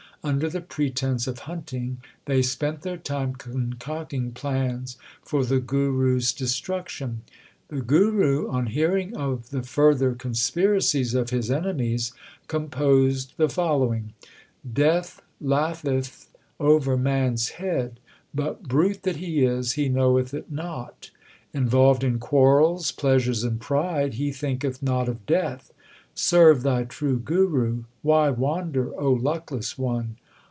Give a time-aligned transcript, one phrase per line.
[0.23, 6.31] Under the pretence of hunting they spent their time concocting plans for the Guru s
[6.31, 7.23] destruction.
[7.69, 12.13] The Guru, on hearing of the further conspiracies of his enemies,
[12.47, 14.13] composed the following:
[14.61, 16.27] Death laugheth
[16.59, 17.99] over man s head,
[18.31, 21.09] but, brute that he is, he knoweth it not.
[21.51, 25.73] Involved in quarrels, pleasures, and pride, he thinketh not of death.
[26.13, 30.17] Serve thy true Guru; why wander, O luckless one